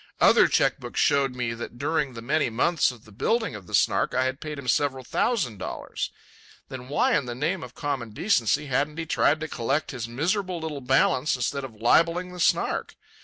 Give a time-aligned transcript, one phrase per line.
[0.19, 3.75] Other cheque books showed me that during the many months of the building of the
[3.75, 6.09] Snark I had paid him several thousand dollars.
[6.69, 10.59] Then why in the name of common decency hadn't he tried to collect his miserable
[10.59, 12.95] little balance instead of libelling the Snark?